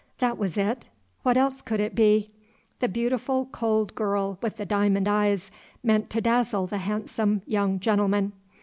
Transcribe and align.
That 0.17 0.39
was 0.39 0.57
it; 0.57 0.87
what 1.21 1.37
else 1.37 1.61
could 1.61 1.79
it 1.79 1.93
be? 1.93 2.31
The 2.79 2.87
beautiful 2.87 3.45
cold 3.45 3.93
girl 3.93 4.39
with 4.41 4.57
the 4.57 4.65
diamond 4.65 5.07
eyes 5.07 5.51
meant 5.83 6.09
to 6.09 6.21
dazzle 6.21 6.65
the 6.65 6.79
handsome 6.79 7.43
young 7.45 7.79
gentleman. 7.79 8.31